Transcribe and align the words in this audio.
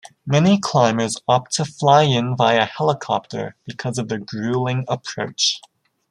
Many 0.25 0.57
climbers 0.57 1.15
opt 1.27 1.51
to 1.57 1.63
fly 1.65 2.05
in 2.05 2.35
via 2.35 2.65
helicopter 2.65 3.55
because 3.67 3.99
of 3.99 4.07
the 4.07 4.17
gruelling 4.17 4.83
approach. 4.87 5.61